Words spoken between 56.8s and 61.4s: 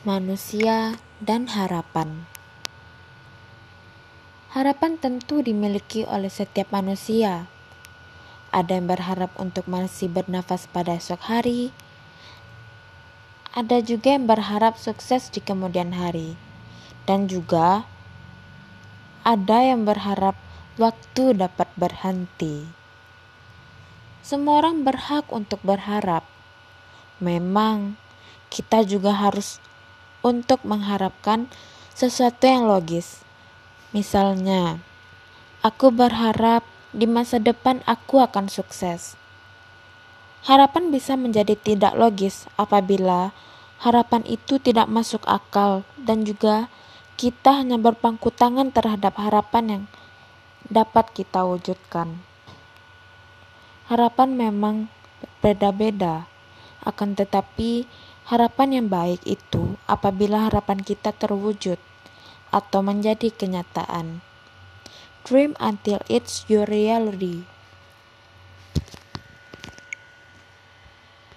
akan tetapi Harapan yang baik itu apabila harapan kita